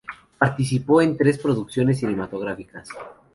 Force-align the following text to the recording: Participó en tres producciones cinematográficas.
Participó 0.39 1.03
en 1.03 1.15
tres 1.15 1.37
producciones 1.37 1.99
cinematográficas. 1.99 2.89